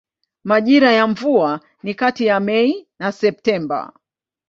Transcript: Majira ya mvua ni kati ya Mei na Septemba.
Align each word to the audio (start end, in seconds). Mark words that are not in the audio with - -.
Majira 0.43 0.91
ya 0.91 1.07
mvua 1.07 1.59
ni 1.83 1.95
kati 1.95 2.25
ya 2.25 2.39
Mei 2.39 2.87
na 2.99 3.11
Septemba. 3.11 3.93